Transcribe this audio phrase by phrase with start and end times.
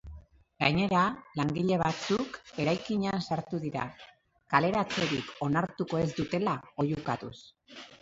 [0.61, 1.01] Gainera,
[1.39, 3.87] langile batzuk eraikinean sartu dira,
[4.57, 7.37] kaleratzerik onartuko ez dutela oihukatuz.